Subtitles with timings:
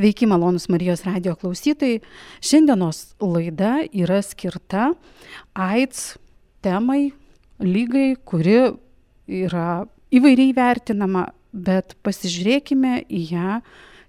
[0.00, 1.98] Sveiki, malonus Marijos radio klausytojai.
[2.40, 4.94] Šiandienos laida yra skirta
[5.52, 6.14] AIDS
[6.64, 7.10] temai,
[7.60, 8.54] lygai, kuri
[9.42, 9.66] yra
[10.08, 13.58] įvairiai vertinama, bet pasižiūrėkime į ją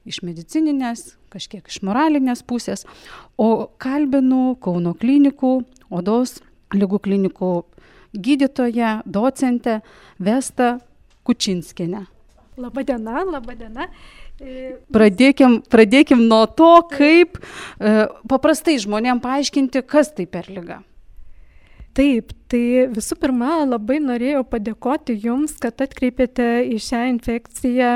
[0.08, 2.88] iš medicininės, kažkiek iš moralinės pusės.
[3.36, 5.58] O kalbinu Kauno klinikų,
[5.92, 6.38] odos
[6.72, 7.52] lygų klinikų
[8.16, 9.82] gydytoją, docentę
[10.24, 10.78] Vestą
[11.28, 12.06] Kučinskinę.
[12.62, 13.86] Labadiena, labadiena.
[14.92, 20.80] Pradėkim, pradėkim nuo to, kaip e, paprastai žmonėm paaiškinti, kas tai per lyga.
[21.98, 27.92] Taip, tai visų pirma, labai norėjau padėkoti Jums, kad atkreipėte į šią infekciją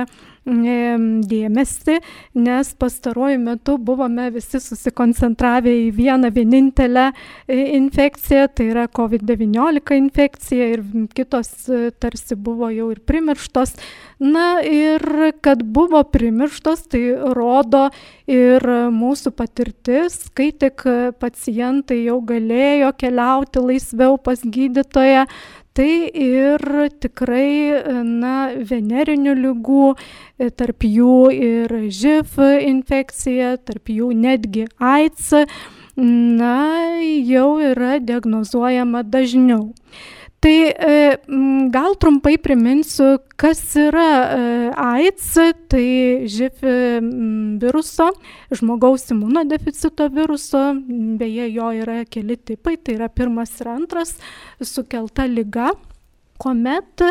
[0.45, 1.97] dėmesį,
[2.37, 10.67] nes pastaruoju metu buvome visi susikoncentravę į vieną vienintelę e, infekciją, tai yra COVID-19 infekcija
[10.75, 10.83] ir
[11.17, 13.75] kitos e, tarsi buvo jau ir primirštos.
[14.19, 15.01] Na ir
[15.43, 17.01] kad buvo primirštos, tai
[17.35, 17.89] rodo
[18.29, 20.85] ir mūsų patirtis, kai tik
[21.19, 25.25] pacientai jau galėjo keliauti laisviau pas gydytoją,
[25.75, 26.61] tai ir
[27.03, 28.35] tikrai na
[28.69, 35.33] venerinių ligų e, tarp jų ir živ infekcija tarp jų netgi aids
[35.95, 36.55] na
[37.03, 39.73] jau yra diagnozuojama dažniau
[40.45, 41.17] Tai e,
[41.73, 44.41] gal trumpai priminsiu, kas yra e,
[44.77, 45.31] AIDS,
[45.73, 45.87] tai
[46.29, 46.75] živ e,
[47.63, 48.11] viruso,
[48.53, 50.61] žmogaus imunodeficito viruso,
[51.17, 54.13] beje, jo yra keli tipai, tai yra pirmas ir antras
[54.61, 55.71] sukelta lyga
[56.37, 57.01] kuomet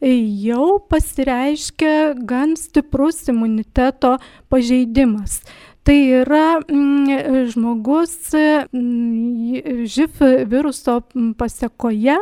[0.00, 4.16] jau pasireiškia gan stiprus imuniteto
[4.48, 5.40] pažeidimas.
[5.88, 8.34] Tai yra mm, žmogus
[8.72, 11.00] mm, živ viruso
[11.40, 12.18] pasiekoje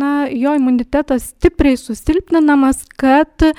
[0.00, 3.52] na, jo imunitetas stipriai susilpninamas, kad e,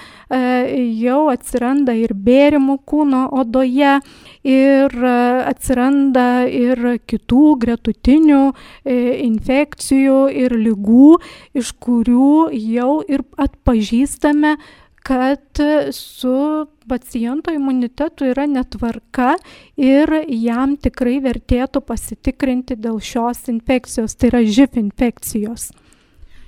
[0.99, 3.99] jau atsiranda ir bėrimų kūno odoje,
[4.43, 5.15] ir e,
[5.47, 8.97] atsiranda ir kitų gretutinių e,
[9.29, 11.11] infekcijų ir lygų,
[11.55, 14.57] iš kurių jau ir atpažįstame,
[15.05, 15.61] kad
[15.91, 19.35] su paciento imunitetu yra netvarka
[19.77, 25.67] ir jam tikrai vertėtų pasitikrinti dėl šios infekcijos, tai yra živ infekcijos.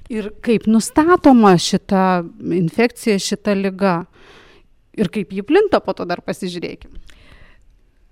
[0.10, 2.24] Ir kaip nustatoma šita
[2.58, 3.98] infekcija, šita lyga?
[4.98, 6.98] Ir kaip ji plinta, po to dar pasižiūrėkime.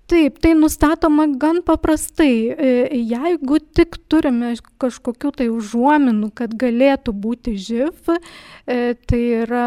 [0.06, 2.34] Taip, tai nustatoma gan paprastai.
[2.54, 2.68] E,
[3.10, 9.66] jeigu tik turime kažkokių tai užuominų, kad galėtų būti živ, e, tai yra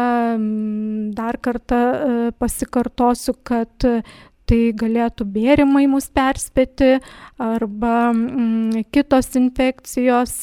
[1.18, 3.84] dar kartą e, pasikartosiu, kad
[4.50, 6.96] tai galėtų bėrimai mus perspėti
[7.36, 8.10] arba
[8.96, 10.38] kitos infekcijos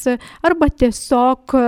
[0.46, 1.58] arba tiesiog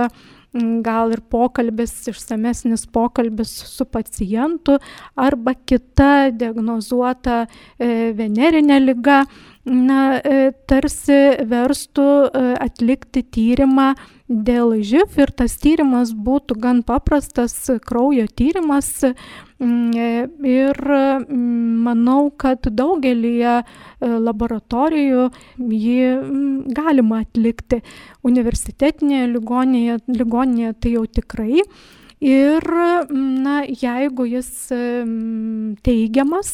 [0.83, 4.77] gal ir pokalbis, išsamesnis pokalbis su pacientu
[5.15, 7.45] arba kita diagnozuota
[7.79, 9.21] e, venerinė lyga,
[9.65, 13.91] na, e, tarsi verstų e, atlikti tyrimą
[14.25, 17.53] dėl živ ir tas tyrimas būtų gan paprastas
[17.85, 23.55] kraujo tyrimas mm, ir mm, manau, kad daugelį e,
[24.01, 25.29] laboratorijų
[25.59, 27.83] jį mm, galima atlikti.
[28.25, 31.61] Universitetinėje ligoninėje, ligoninėje tai jau tikrai.
[32.21, 32.61] Ir,
[33.09, 34.49] na, jeigu jis
[35.81, 36.51] teigiamas,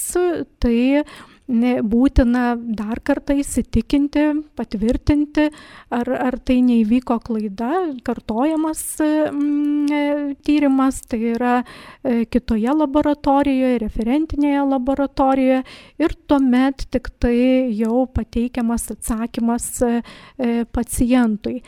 [0.64, 1.04] tai
[1.48, 5.48] būtina dar kartą įsitikinti, patvirtinti,
[5.90, 11.54] ar, ar tai neįvyko klaida, kartojamas mm, tyrimas, tai yra
[12.04, 15.64] e, kitoje laboratorijoje, referentinėje laboratorijoje
[16.04, 20.02] ir tuomet tik tai jau pateikiamas atsakymas e,
[20.38, 21.62] e, pacientui.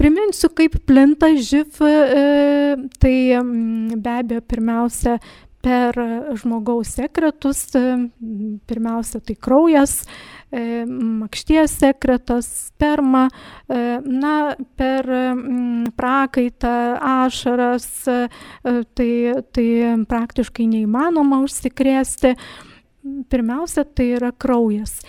[0.00, 3.14] Priminsiu, kaip plinta živ, tai
[4.00, 5.18] be abejo pirmiausia
[5.60, 5.96] per
[6.40, 7.62] žmogaus sekretus,
[8.68, 10.00] pirmiausia tai kraujas,
[10.50, 13.26] e, makšties sekretas, sperma,
[13.68, 15.08] e, na, per
[15.96, 16.74] prakaitą,
[17.26, 18.20] ašaras, e,
[18.96, 19.10] tai,
[19.52, 19.68] tai
[20.08, 22.36] praktiškai neįmanoma užsikrėsti.
[23.32, 25.00] Pirmiausia, tai yra kraujas.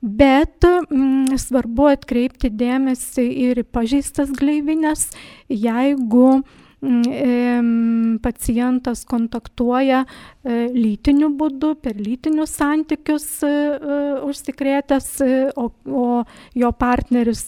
[0.00, 5.10] Bet mm, svarbu atkreipti dėmesį ir į pažeistas gleivinės,
[5.50, 6.69] jeigu Mm,
[8.22, 15.10] pacientas kontaktuoja e, lytiniu būdu, per lytinius santykius e, e, užsikrėtęs,
[15.60, 16.06] o, o
[16.56, 17.44] jo partneris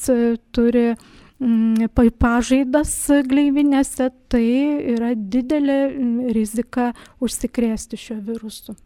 [0.53, 1.89] turi mm,
[2.21, 2.95] pažaidas
[3.29, 4.47] gleivinėse, tai
[4.97, 5.81] yra didelė
[6.37, 8.77] rizika užsikrėsti šiuo virusu.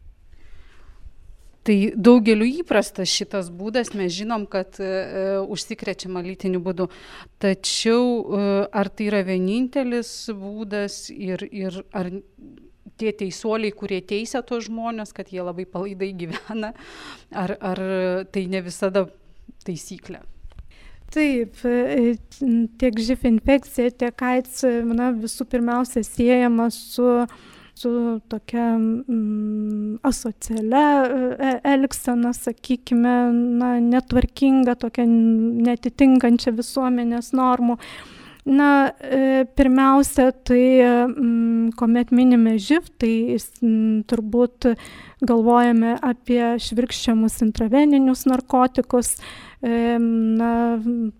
[1.66, 4.90] Tai daugeliu įprastas šitas būdas, mes žinom, kad e,
[5.50, 6.86] užsikrečiama lytiniu būdu.
[7.42, 12.12] Tačiau e, ar tai yra vienintelis būdas ir, ir ar
[13.00, 16.70] tie teisuoliai, kurie teisia tos žmonės, kad jie labai palaidai gyvena,
[17.34, 17.82] ar, ar
[18.30, 19.08] tai ne visada
[19.66, 20.22] taisyklė?
[21.10, 22.14] Taip, e,
[22.78, 27.26] tiek živ infekcija, tiek AIDS, na, visų pirmiausia siejama su
[27.76, 31.04] su tokia mm, asocialia
[31.38, 33.16] e, elgsena, sakykime,
[33.60, 37.76] na, netvarkinga, tokia netitinkančia visuomenės normų.
[38.46, 38.70] Na,
[39.02, 44.70] e, pirmiausia, tai m, kuomet minime živ, tai m, turbūt
[45.26, 49.18] galvojame apie švirkščiamus intraveninius narkotikus,
[49.60, 50.52] e, na,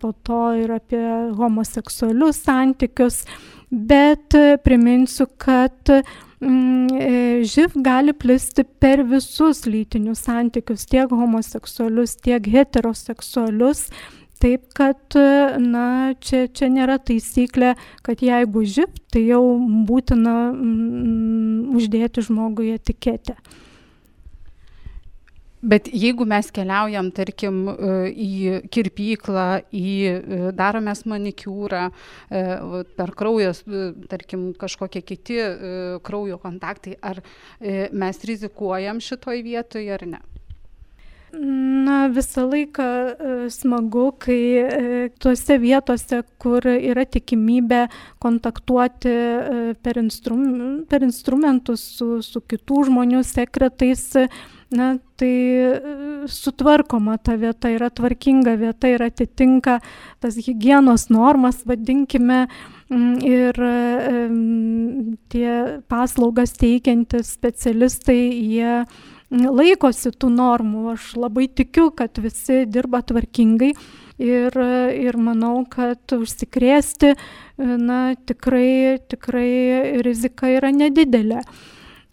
[0.00, 1.02] po to ir apie
[1.36, 3.26] homoseksualius santykius,
[3.68, 13.88] bet priminsiu, kad mm, živ gali plisti per visus lytinius santykius, tiek homoseksualius, tiek heteroseksualius.
[14.36, 15.16] Taip kad,
[15.56, 17.70] na, čia, čia nėra taisyklė,
[18.04, 19.40] kad jeigu živ, tai jau
[19.88, 23.38] būtina mm, uždėti žmogui etiketę.
[25.66, 27.64] Bet jeigu mes keliaujam, tarkim,
[28.12, 29.94] į kirpyklą, į
[30.54, 31.82] daromės manikiūrą,
[33.00, 33.64] per kraujas,
[34.12, 35.40] tarkim, kažkokie kiti
[36.06, 37.18] kraujo kontaktai, ar
[37.90, 40.22] mes rizikuojam šitoj vietoje ar ne?
[41.32, 47.86] Na, visą laiką e, smagu, kai e, tuose vietose, kur yra tikimybė
[48.22, 50.44] kontaktuoti e, per, instrum,
[50.86, 54.06] per instrumentus su, su kitų žmonių sekretais,
[54.70, 55.32] na, tai
[56.30, 59.80] sutvarkoma ta vieta, yra tvarkinga vieta ir atitinka
[60.22, 62.46] tas hygienos normas, vadinkime,
[63.26, 63.58] ir
[65.34, 65.52] tie
[65.90, 68.84] paslaugas teikiantys specialistai, jie
[69.30, 70.92] laikosi tų normų.
[70.94, 73.72] Aš labai tikiu, kad visi dirba tvarkingai
[74.18, 74.58] ir,
[74.96, 77.14] ir manau, kad užsikrėsti,
[77.58, 81.42] na, tikrai, tikrai rizika yra nedidelė.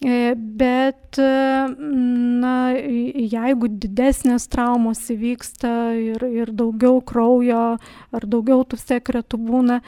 [0.03, 7.77] E, bet, na, jeigu didesnės traumos įvyksta ir, ir daugiau kraujo
[8.11, 9.79] ar daugiau tų sekretų būna,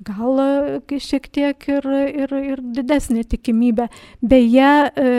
[0.00, 1.86] gal e, šiek tiek ir,
[2.24, 3.88] ir, ir didesnė tikimybė.
[4.24, 5.10] Beje, e,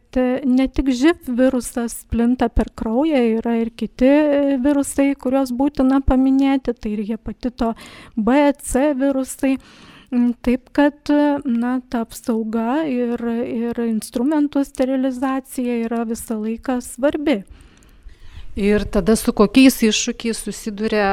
[0.00, 4.12] e, ne tik živ virusas plinta per kraują, yra ir kiti
[4.64, 7.74] virusai, kuriuos būtina paminėti, tai ir hepatito
[8.16, 9.56] B, C virusai.
[10.14, 11.10] Mm, taip kad,
[11.42, 17.40] na, ta apsauga ir, ir instrumentų sterilizacija yra visą laiką svarbi.
[18.56, 21.10] Ir tada su kokiais iššūkiais susiduria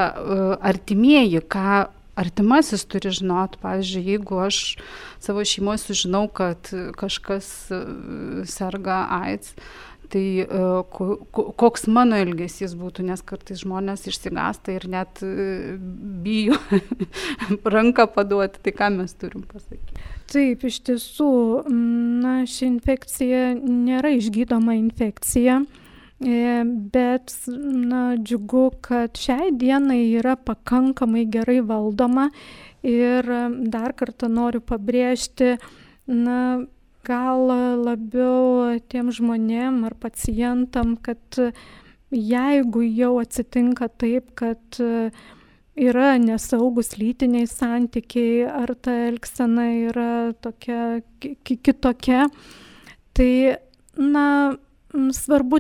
[0.61, 1.81] artimieji, ką
[2.19, 4.59] artimasis turi žinot, pavyzdžiui, jeigu aš
[5.23, 6.69] savo šeimoje sužinau, kad
[6.99, 7.81] kažkas e,
[8.49, 9.55] serga AIDS,
[10.13, 10.47] tai e,
[11.57, 15.75] koks mano elgesys būtų, nes kartais žmonės išsigasta ir net e,
[16.25, 16.59] bijo
[17.75, 20.09] ranką paduoti, tai ką mes turim pasakyti.
[20.33, 21.31] Taip, iš tiesų,
[21.69, 25.63] na, ši infekcija nėra išgydoma infekcija.
[26.23, 32.29] E, bet na, džiugu, kad šiai dienai yra pakankamai gerai valdoma
[32.87, 33.27] ir
[33.73, 35.57] dar kartą noriu pabrėžti,
[36.07, 36.63] na,
[37.03, 37.51] gal
[37.83, 41.39] labiau tiem žmonėm ar pacientam, kad
[42.13, 44.79] jeigu jau atsitinka taip, kad
[45.75, 50.09] yra nesaugus lytiniai santykiai ar ta elgsena yra
[50.39, 51.01] tokia
[51.43, 52.29] kitokia,
[53.11, 53.31] tai,
[53.97, 54.55] na,
[54.93, 55.59] svarbu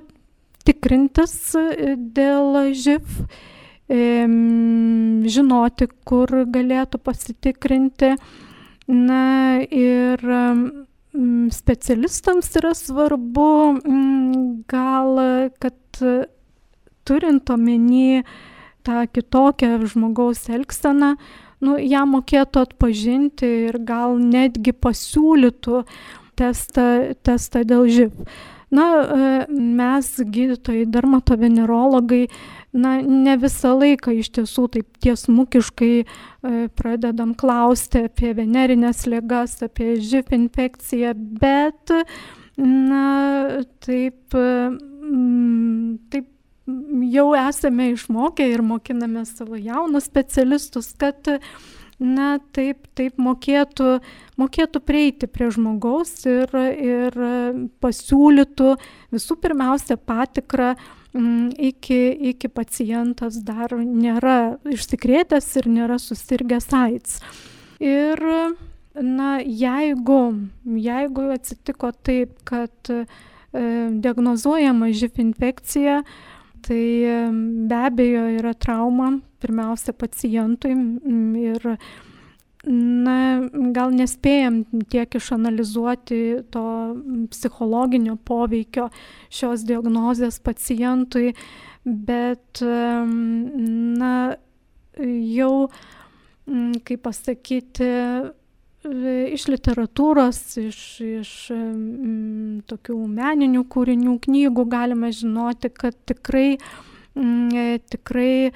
[0.67, 3.03] tikrintis e, dėl živ,
[5.33, 8.13] žinoti, kur galėtų pasitikrinti.
[8.87, 10.23] Na ir
[11.53, 13.51] specialistams yra svarbu
[14.71, 15.19] gal,
[15.61, 16.01] kad
[17.05, 18.23] turint omeny
[18.83, 21.13] tą kitokią žmogaus elgseną,
[21.63, 25.83] nu, ją mokėtų atpažinti ir gal netgi pasiūlytų
[26.39, 26.87] testą,
[27.23, 28.11] testą dėl živ.
[28.73, 32.23] Na, e, mes gydytojai, dermatovenerologai,
[32.73, 36.05] na, ne visą laiką iš tiesų taip tiesmukiškai e,
[36.73, 41.93] pradedam klausti apie venerinės ligas, apie živ infekciją, bet,
[42.57, 43.05] na,
[43.85, 44.33] taip,
[46.13, 46.29] taip
[47.13, 51.27] jau esame išmokę ir mokiname savo jaunus specialistus, kad
[52.03, 53.97] na, taip, taip mokėtų,
[54.39, 57.15] mokėtų prieiti prie žmogaus ir, ir
[57.83, 58.73] pasiūlytų
[59.15, 60.73] visų pirmiausia patikrą
[61.15, 62.01] mm, iki,
[62.33, 67.19] iki pacientas dar nėra išsikrėtęs ir nėra susirgęs AIDS.
[67.83, 68.21] Ir
[68.93, 70.21] na, jeigu,
[70.63, 73.05] jeigu atsitiko taip, kad e,
[74.03, 76.03] diagnozuojama živ infekcija,
[76.63, 76.83] tai
[77.67, 79.11] be abejo yra trauma
[79.43, 80.73] pirmiausia pacientui
[81.43, 81.69] ir
[82.65, 83.17] na,
[83.75, 86.19] gal nespėjom tiek išanalizuoti
[86.53, 86.63] to
[87.33, 88.87] psichologinio poveikio
[89.33, 91.33] šios diagnozės pacientui,
[91.83, 94.13] bet, na,
[95.35, 95.51] jau,
[96.87, 97.91] kaip pasakyti,
[99.33, 106.57] iš literatūros, iš, iš m, tokių meninių kūrinių, knygų galime žinoti, kad tikrai,
[107.15, 108.53] m, tikrai e,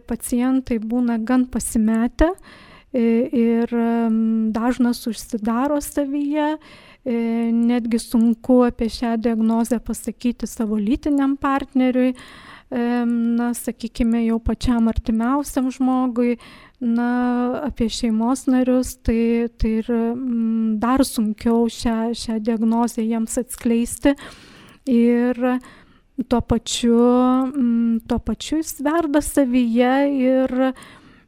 [0.00, 3.04] pacientai būna gan pasimetę e,
[3.42, 3.74] ir
[4.56, 6.54] dažnas užsidaro savyje,
[7.04, 7.18] e,
[7.54, 12.14] netgi sunku apie šią diagnozę pasakyti savo lytiniam partneriui,
[12.70, 16.36] na, sakykime, jau pačiam artimiausiam žmogui,
[16.80, 17.10] na,
[17.66, 24.14] apie šeimos narius, tai, tai ir mm, dar sunkiau šią, šią diagnozę jiems atskleisti.
[24.86, 25.36] Ir
[26.28, 27.02] tuo pačiu,
[27.50, 30.56] mm, tuo pačiu jis verda savyje ir,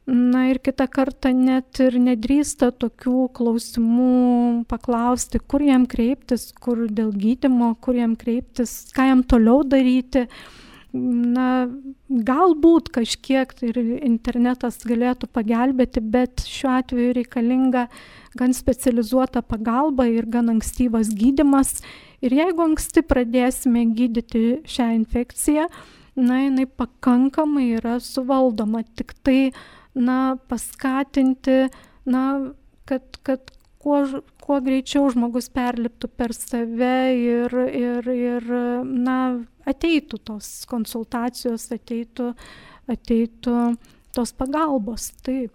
[0.07, 7.11] na ir kitą kartą net ir nedrįsta tokių klausimų paklausti, kur jam kreiptis, kur dėl
[7.11, 10.29] gydimo, kur jam kreiptis, ką jam toliau daryti
[10.93, 11.67] na,
[12.07, 17.87] galbūt kažkiek tai ir internetas galėtų pagelbėti, bet šiuo atveju reikalinga
[18.37, 21.79] gan specializuota pagalba ir gan ankstyvas gydimas.
[22.23, 25.65] Ir jeigu anksti pradėsime gydyti šią infekciją,
[26.15, 28.83] na, jinai pakankamai yra suvaldoma.
[28.95, 29.39] Tik tai,
[29.97, 31.73] na, paskatinti,
[32.05, 32.23] na,
[32.85, 33.49] kad, kad
[33.83, 33.99] kuo,
[34.43, 38.47] kuo greičiau žmogus perliptų per save ir, ir, ir
[38.83, 39.17] na,
[39.69, 42.31] ateitų tos konsultacijos, ateitų,
[42.91, 43.57] ateitų
[44.15, 45.11] tos pagalbos.
[45.25, 45.53] Taip.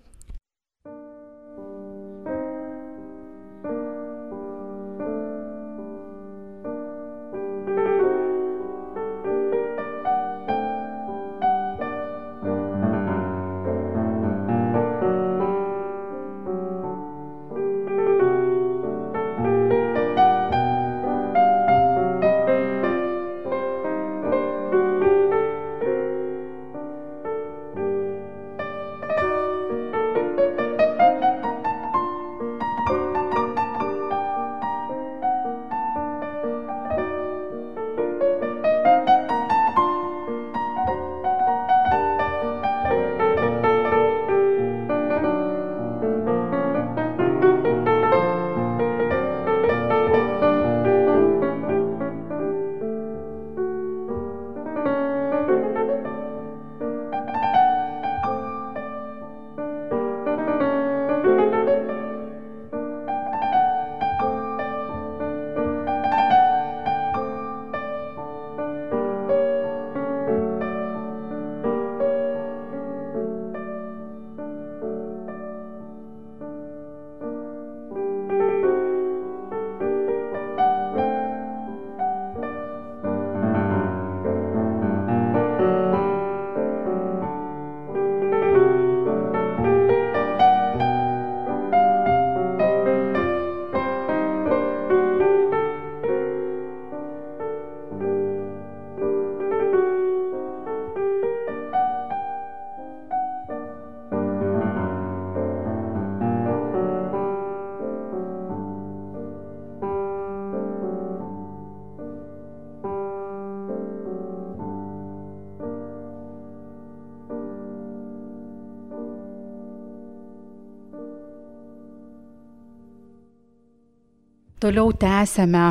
[124.68, 125.62] Toliau tęsėme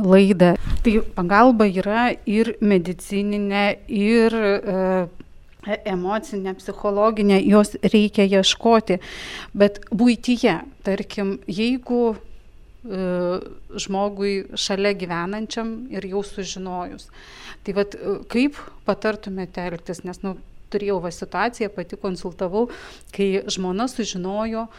[0.00, 0.54] laidą.
[0.80, 4.84] Tai pagalba yra ir medicininė, ir e,
[5.92, 8.96] emocinė, psichologinė, jos reikia ieškoti.
[9.52, 10.54] Bet būtyje,
[10.88, 12.16] tarkim, jeigu e,
[13.84, 17.10] žmogui šalia gyvenančiam ir jau sužinojus,
[17.68, 18.00] tai vad
[18.32, 18.56] kaip
[18.88, 20.38] patartumėte elgtis, nes nu,
[20.72, 22.70] turėjau va situaciją, pati konsultavau,
[23.12, 24.70] kai žmona sužinojo,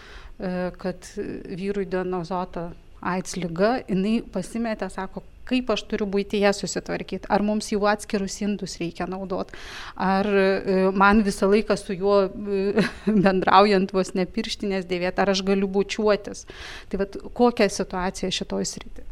[0.41, 1.13] e, kad
[1.53, 2.71] vyrui diagnozuota
[3.01, 8.77] AIDS lyga, jinai pasimetė, sako, kaip aš turiu būtyje susitvarkyti, ar mums jau atskirus indus
[8.81, 9.57] reikia naudoti,
[9.97, 12.83] ar e, man visą laiką su juo e,
[13.25, 16.45] bendraujant vos nepirštinės dėvėti, ar aš galiu bučiuotis.
[16.91, 19.07] Tai vad kokia situacija šitoj srity?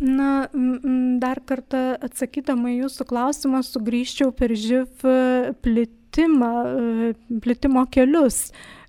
[0.00, 0.48] Na,
[1.20, 5.04] dar kartą atsakydama jūsų klausimą, sugrįžčiau per živ
[5.60, 7.10] plitimą, e,
[7.44, 8.46] plitimo kelius.
[8.48, 8.79] E,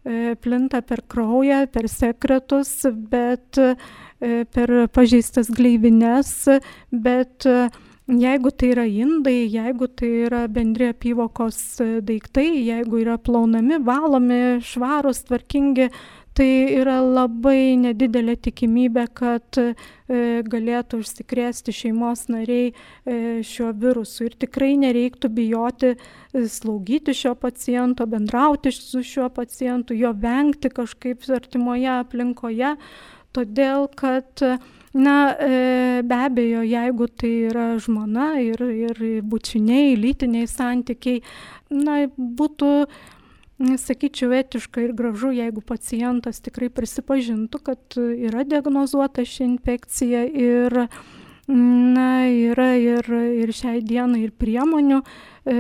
[0.42, 3.76] plinta per kraują, per sekretus, bet e,
[4.50, 6.34] per pažeistas gleivines,
[6.90, 7.70] bet e,
[8.12, 11.60] jeigu tai yra indai, jeigu tai yra bendri apyvokos
[12.08, 15.92] daiktai, jeigu yra plaunami, valomi, švarus, tvarkingi,
[16.38, 19.74] tai yra labai nedidelė tikimybė, kad e,
[20.48, 23.16] galėtų užsikrėsti šeimos nariai e,
[23.48, 24.30] šiuo virusu.
[24.30, 31.28] Ir tikrai nereiktų bijoti e, slaugyti šio paciento, bendrauti su šiuo pacientu, jo vengti kažkaip
[31.36, 32.76] artimoje aplinkoje,
[33.36, 34.46] todėl kad
[34.92, 41.22] Na, be abejo, jeigu tai yra žmona ir, ir bučiniai, lytiniai santykiai,
[41.72, 42.72] na, būtų
[43.82, 50.78] sakyčiau, etiška ir gražu, jeigu pacientas tikrai prisipažintų, kad yra diagnozuota ši infekcija ir
[51.52, 53.08] na, yra ir,
[53.42, 55.02] ir šiai dienai ir priemonių,
[55.46, 55.58] e,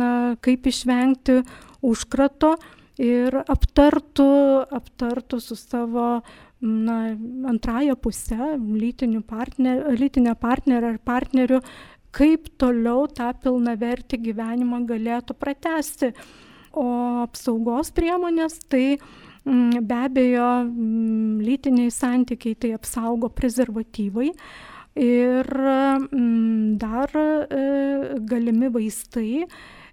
[0.00, 0.10] na,
[0.42, 1.42] kaip išvengti
[1.86, 2.56] užkrato
[2.98, 4.30] ir aptartų,
[4.72, 6.22] aptartų su savo
[6.60, 6.98] na,
[7.52, 8.56] antrąją pusę,
[9.26, 11.60] partner, lytinę partnerę ar partnerių,
[12.16, 16.12] kaip toliau tą pilnavertį gyvenimą galėtų pratesti.
[16.76, 16.86] O
[17.24, 24.32] apsaugos priemonės tai mm, be abejo mm, lytiniai santykiai tai apsaugo prezervatyvai.
[24.96, 27.64] Ir mm, dar e,
[28.28, 29.44] galimi vaistai,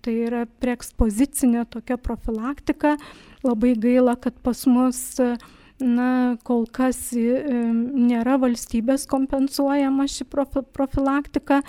[0.03, 2.97] tai yra preekspozicinė tokia profilaktika.
[3.43, 5.01] Labai gaila, kad pas mus
[5.83, 11.61] na, kol kas e, nėra valstybės kompensuojama ši profilaktika,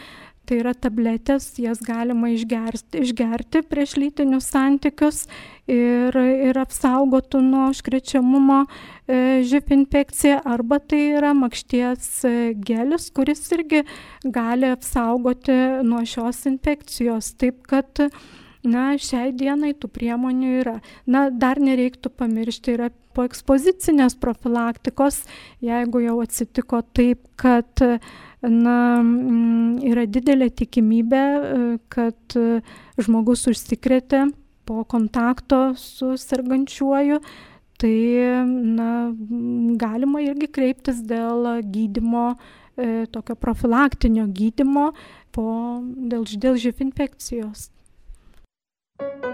[0.47, 5.25] tai yra tabletės, jas galima išgerti, išgerti prieš lytinius santykius
[5.71, 6.17] ir,
[6.51, 13.85] ir apsaugotų nuo užkrečiamumo e, živ infekcija, arba tai yra makšties e, gelis, kuris irgi
[14.25, 17.35] gali apsaugoti nuo šios infekcijos.
[17.41, 18.07] Taip kad
[18.65, 20.79] Na, šiai dienai tų priemonių yra.
[21.05, 25.21] Na, dar nereiktų pamiršti, yra po ekspozicinės profilaktikos,
[25.63, 27.85] jeigu jau atsitiko taip, kad
[28.49, 32.61] na, mm, yra didelė tikimybė, e, kad e,
[33.01, 34.27] žmogus užsikrėtė
[34.69, 37.21] po kontakto su sergančiuoju,
[37.81, 37.95] tai
[38.49, 38.91] na,
[39.81, 42.35] galima irgi kreiptis dėl gydimo,
[42.77, 44.93] e, tokio profilaktinio gydimo
[45.35, 45.47] po,
[45.83, 47.71] dėl, dėl živ infekcijos.
[48.97, 49.34] thank you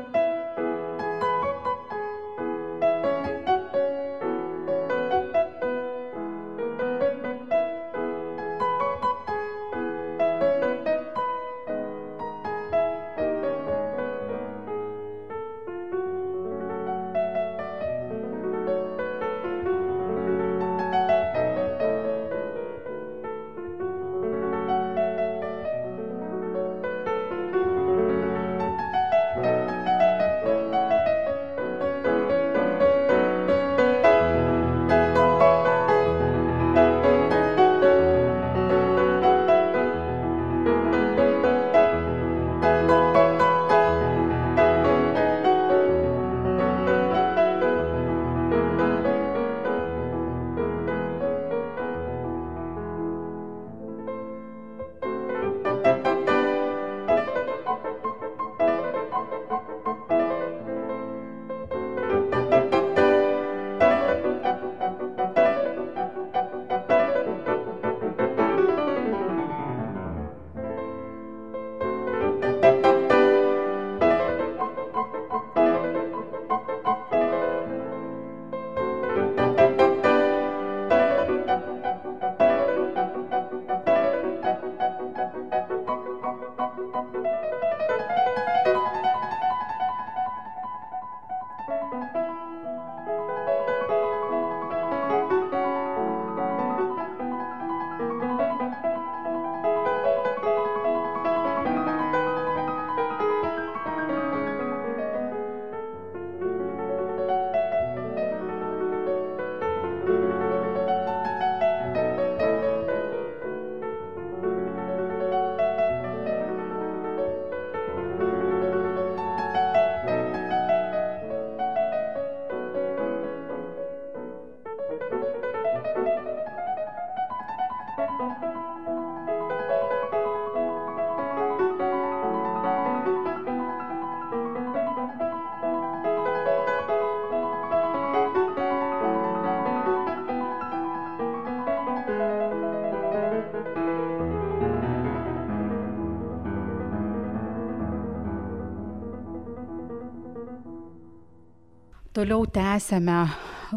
[152.11, 153.29] Toliau tęsėme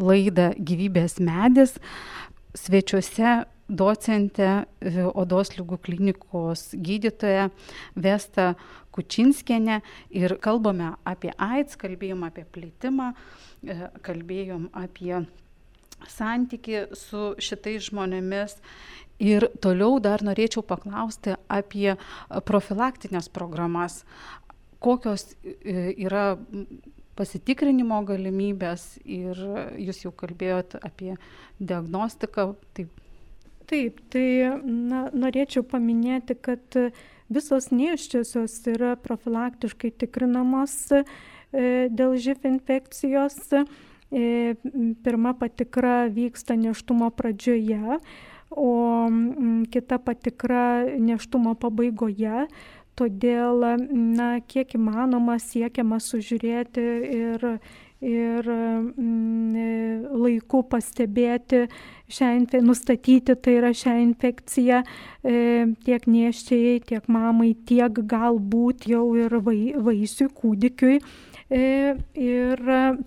[0.02, 1.76] laidą Gyvybės medis.
[2.58, 7.52] Svečiuose docentė, e, odos lygų klinikos gydytoja
[7.94, 8.56] Vesta
[8.90, 13.12] Kučinskienė ir kalbame apie AIDS, kalbėjom apie plitimą,
[13.62, 15.28] e, kalbėjom apie
[16.10, 18.58] santyki su šitais žmonėmis.
[19.22, 21.94] Ir toliau dar norėčiau paklausti apie
[22.50, 24.02] profilaktinės programas.
[24.82, 26.40] Kokios yra
[27.18, 29.40] pasitikrinimo galimybės ir
[29.78, 31.16] jūs jau kalbėjot apie
[31.60, 32.54] diagnostiką.
[32.78, 32.92] Taip,
[33.70, 34.28] Taip tai
[34.66, 36.76] na, norėčiau paminėti, kad
[37.34, 41.04] visos neiščiosios yra profilaktiškai tikrinamos e,
[41.90, 43.40] dėl živ infekcijos.
[44.14, 44.54] E,
[45.06, 47.98] pirma patikra vyksta neštumo pradžioje,
[48.54, 48.74] o
[49.74, 52.46] kita patikra neštumo pabaigoje
[53.00, 56.86] todėl na kiek įmanoma siekiama sužiūrėti
[57.18, 57.50] ir
[58.04, 61.64] ir mm, laiku pastebėti
[62.12, 65.36] šią infekciją, nustatyti tai yra šią infekciją e,
[65.88, 71.00] tiek nieščiai, tiek mamai, tiek galbūt jau ir vai, vaisiui, kūdikiui.
[71.54, 72.62] E, ir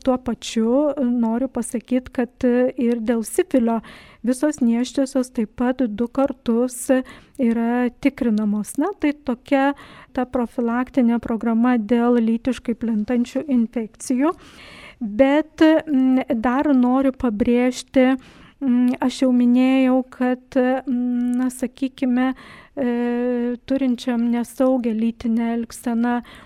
[0.06, 2.44] tuo pačiu noriu pasakyti, kad
[2.78, 3.80] ir dėl sifilio
[4.26, 6.76] visos nieščiosios taip pat du kartus
[7.42, 8.76] yra tikrinamos.
[8.78, 9.72] Na, tai tokia
[10.14, 14.30] ta profilaktinė programa dėl lytiškai plintančių infekcijų.
[15.02, 15.66] Bet
[16.46, 18.12] dar noriu pabrėžti,
[19.02, 22.90] aš jau minėjau, kad, na, sakykime, e,
[23.66, 26.45] turinčiam nesaugę lytinę elgseną E,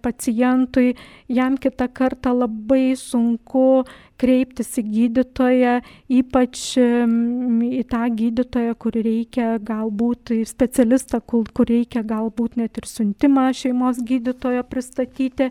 [0.00, 0.94] pacientui,
[1.28, 3.84] jam kitą kartą labai sunku
[4.20, 5.74] kreiptis į gydytoją,
[6.08, 13.98] ypač į tą gydytoją, kur reikia galbūt specialistą, kur, reikia galbūt net ir siuntimą šeimos
[14.06, 15.50] gydytojo pristatyti.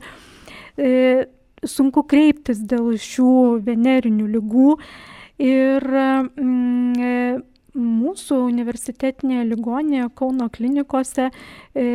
[0.79, 1.25] E,
[1.63, 4.77] sunku kreiptis dėl šių venerinių lygų
[5.43, 7.43] ir mm,
[7.73, 11.86] mūsų universitetinėje ligoninėje Kauno klinikose e,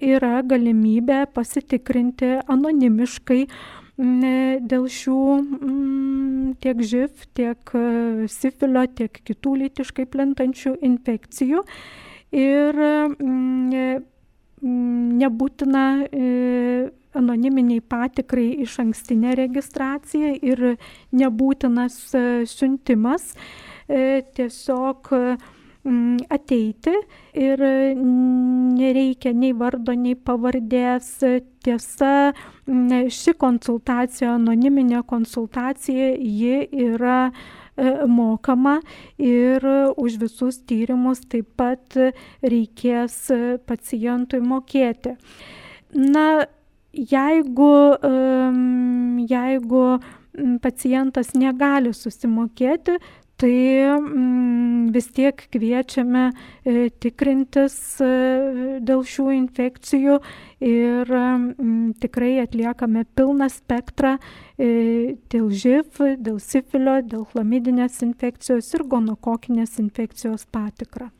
[0.00, 3.42] yra galimybė pasitikrinti anonimiškai
[3.96, 5.20] dėl šių
[6.60, 11.62] tiek živ, tiek e, sifilio, tiek kitų lytiškai plintančių infekcijų.
[12.36, 12.80] Ir
[14.66, 20.76] nebūtina e, anoniminiai patikrai iš ankstinė registracija ir
[21.16, 21.96] nebūtinas
[22.50, 23.32] siuntimas.
[23.32, 25.10] E, tiesiog
[25.86, 26.94] mm, ateiti
[27.38, 27.62] ir
[28.76, 31.12] nereikia nei vardo, nei pavardės.
[31.66, 32.32] Tiesa,
[32.66, 38.76] ši konsultacija, anoniminė konsultacija, ji yra e, mokama
[39.18, 39.66] ir
[39.98, 41.98] už visus tyrimus taip pat
[42.42, 43.18] reikės
[43.66, 45.16] pacientui mokėti.
[45.96, 46.46] Na,
[46.96, 47.72] jeigu,
[49.30, 49.84] jeigu
[50.62, 52.98] pacientas negali susimokėti,
[53.36, 53.52] tai
[54.00, 58.10] mm, vis tiek kviečiame e, tikrintis e,
[58.80, 60.16] dėl šių infekcijų
[60.64, 68.88] ir mm, tikrai atliekame pilną spektrą e, dėl živ, dėl sifilio, dėl chlamidinės infekcijos ir
[68.88, 71.12] gonokokinės infekcijos patikrą.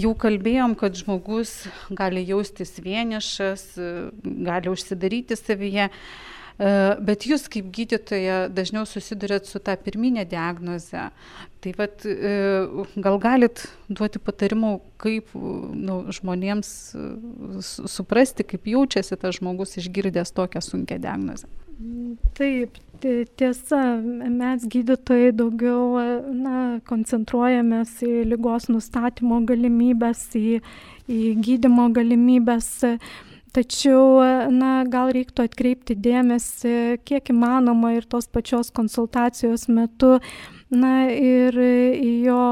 [0.00, 3.64] Jau kalbėjom, kad žmogus gali jaustis vienišas,
[4.22, 5.90] gali užsidaryti savyje.
[6.60, 11.06] Bet jūs kaip gydytoja dažniau susidurėt su tą pirminę diagnozę.
[11.64, 12.04] Tai vat,
[13.00, 16.74] gal galit duoti patarimų, kaip nu, žmonėms
[17.64, 21.48] suprasti, kaip jaučiasi tas žmogus išgirdęs tokią sunkę diagnozę.
[22.36, 25.98] Taip, tiesa, mes gydytojai daugiau
[26.34, 30.60] na, koncentruojamės į lygos nustatymo galimybės, į,
[31.10, 32.70] į gydimo galimybės.
[33.50, 34.20] Tačiau,
[34.54, 40.20] na, gal reiktų atkreipti dėmesį, kiek įmanoma ir tos pačios konsultacijos metu
[40.70, 41.56] na ir
[42.22, 42.42] jo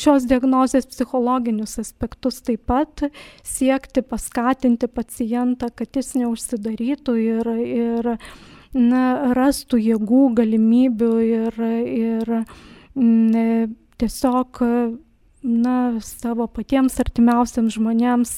[0.00, 3.04] šios diagnozės psichologinius aspektus taip pat
[3.44, 8.10] siekti paskatinti pacientą, kad jis neužsidarytų ir, ir
[8.76, 11.58] na, rastų jėgų, galimybių ir,
[11.96, 12.32] ir
[12.94, 13.48] ne,
[14.00, 14.62] tiesiog
[15.46, 18.32] na, savo patiems artimiausiams žmonėms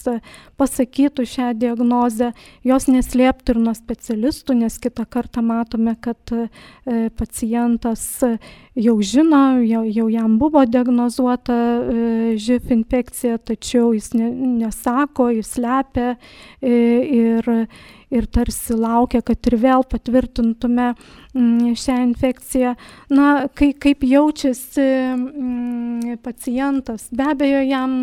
[0.60, 2.32] pasakytų šią diagnozę,
[2.66, 6.48] jos neslėptų ir nuo specialistų, nes kitą kartą matome, kad e,
[7.16, 8.04] pacientas
[8.76, 12.08] jau žino, jau, jau jam buvo diagnozuota e,
[12.40, 14.30] živ infekcija, tačiau jis ne,
[14.64, 16.10] nesako, jis lepia
[16.60, 16.74] e,
[17.22, 17.54] ir,
[18.10, 22.74] ir tarsi laukia, kad ir vėl patvirtintume mm, šią infekciją.
[23.12, 27.96] Na, kai, kaip jaučiasi mm, pacientas, be abejo, jam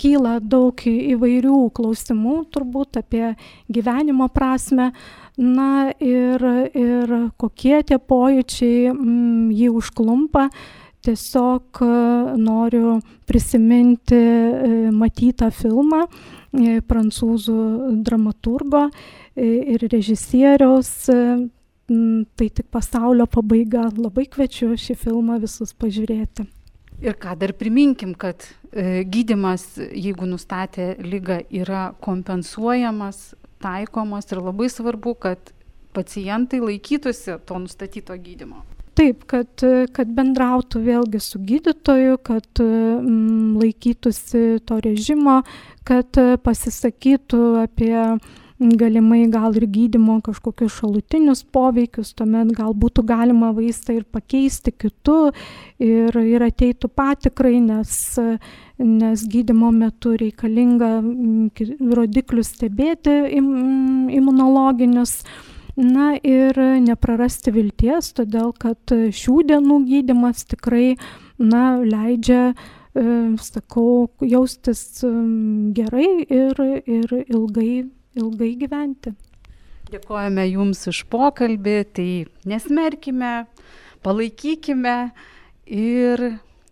[0.00, 3.34] kyla daug įvairių klausimų turbūt apie
[3.70, 4.90] gyvenimo prasme.
[5.34, 6.42] Na ir,
[6.78, 10.48] ir kokie tie pojūčiai mm, jį užklumpa.
[11.04, 11.82] Tiesiog
[12.40, 12.94] noriu
[13.28, 16.43] prisiminti e, matytą filmą e,
[16.88, 17.58] prancūzų
[18.06, 18.88] dramaturgo
[19.36, 20.90] ir režisieriaus.
[21.08, 21.20] E,
[22.36, 23.88] tai tik pasaulio pabaiga.
[23.96, 26.46] Labai kviečiu šį filmą visus pažiūrėti.
[27.04, 34.70] Ir ką dar priminkim, kad e, gydimas, jeigu nustatė lygą, yra kompensuojamas, taikomas ir labai
[34.70, 35.52] svarbu, kad
[35.94, 38.62] pacientai laikytųsi to nustatyto gydimo.
[38.94, 45.40] Taip, kad, kad bendrautų vėlgi su gydytoju, kad mm, laikytųsi to režimo,
[45.88, 47.96] kad pasisakytų apie
[48.58, 55.32] galimai gal ir gydymo kažkokius šalutinius poveikius, tuomet gal būtų galima vaistą ir pakeisti kitu
[55.82, 57.96] ir, ir ateitų patikrai, nes,
[58.78, 60.92] nes gydymo metu reikalinga
[61.98, 63.50] rodiklius stebėti im,
[64.14, 65.18] imunologinius.
[65.74, 70.94] Na ir neprarasti vilties, todėl kad šių dienų gydimas tikrai
[71.38, 72.52] na, leidžia
[73.42, 75.02] sakau, jaustis
[75.74, 77.84] gerai ir, ir ilgai
[78.18, 79.14] ilgai gyventi.
[79.90, 82.08] Dėkojame Jums už pokalbį, tai
[82.48, 83.44] nesmerkime,
[84.06, 84.96] palaikykime
[85.66, 86.24] ir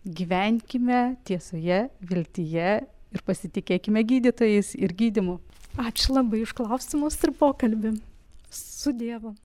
[0.03, 2.71] gyvenkime tiesoje, viltyje
[3.13, 5.37] ir pasitikėkime gydytojais ir gydimu.
[5.79, 7.95] Ačiū labai iš klausimus ir pokalbį.
[8.53, 9.35] Su Dievu.